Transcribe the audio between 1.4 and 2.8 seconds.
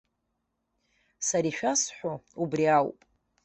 ишәасҳәо убри